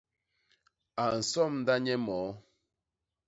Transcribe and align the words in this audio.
A 1.03 1.05
nsomda 1.17 1.73
nye 1.83 1.95
i 1.99 2.03
moo. 2.05 2.31